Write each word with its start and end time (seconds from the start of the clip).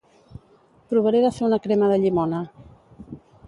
Provaré 0.93 1.21
de 1.25 1.31
fer 1.37 1.47
una 1.49 1.61
crema 1.67 1.93
de 1.95 2.01
llimona 2.07 2.43